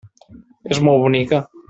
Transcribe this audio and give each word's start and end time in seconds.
És 0.75 0.81
molt 0.87 1.05
bonica. 1.05 1.45